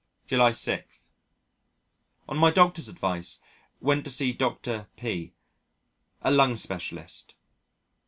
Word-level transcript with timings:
July 0.25 0.51
6. 0.51 1.01
On 2.27 2.35
my 2.35 2.49
doctor's 2.49 2.87
advice, 2.87 3.39
went 3.79 4.03
to 4.03 4.09
see 4.09 4.33
Dr. 4.33 4.87
P, 4.97 5.35
a 6.23 6.31
lung 6.31 6.55
specialist. 6.55 7.35